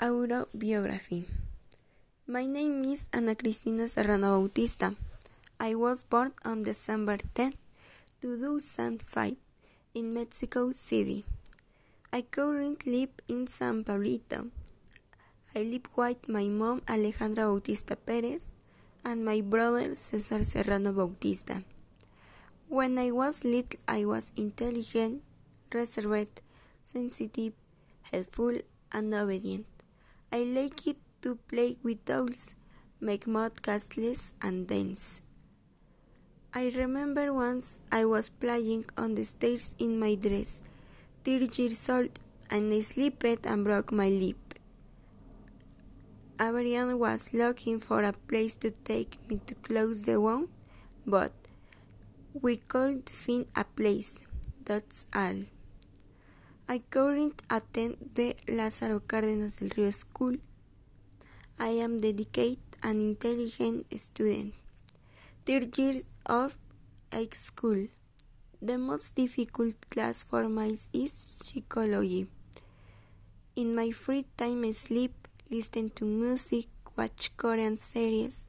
[0.00, 1.28] Autobiography
[2.26, 4.96] My name is Ana Cristina Serrano Bautista.
[5.60, 7.52] I was born on December 10,
[8.22, 9.36] 2005
[9.92, 11.26] in Mexico City.
[12.14, 14.48] I currently live in San Pablito.
[15.54, 18.52] I live with my mom Alejandra Bautista Perez
[19.04, 21.62] and my brother Cesar Serrano Bautista.
[22.70, 25.20] When I was little, I was intelligent,
[25.74, 26.40] reserved,
[26.82, 27.52] sensitive,
[28.10, 28.56] helpful,
[28.92, 29.66] and obedient.
[30.32, 32.54] I like it to play with dolls,
[33.00, 35.20] make mud castles, and dance.
[36.54, 40.62] I remember once I was playing on the stairs in my dress,
[41.24, 44.54] 30 years old, and I slipped and broke my lip.
[46.38, 50.48] Everyone was looking for a place to take me to close the wound,
[51.04, 51.32] but
[52.40, 54.22] we couldn't find a place.
[54.64, 55.42] That's all.
[56.72, 60.38] I currently attend the Lázaro Cárdenas del Río School.
[61.58, 64.54] I am dedicated and intelligent student.
[65.44, 66.56] Third year of
[67.12, 67.88] high school.
[68.62, 72.28] The most difficult class for me is psychology.
[73.56, 78.46] In my free time I sleep, listen to music, watch Korean series,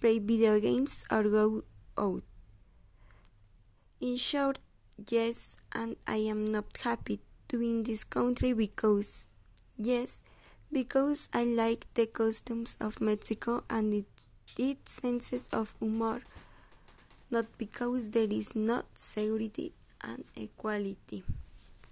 [0.00, 1.64] play video games or go
[1.98, 2.22] out.
[4.00, 4.58] In short,
[5.10, 9.28] yes, and I am not happy to in this country because,
[9.76, 10.22] yes,
[10.72, 14.06] because I like the customs of Mexico and it,
[14.58, 16.22] its sense of humor,
[17.30, 21.22] not because there is not security and equality.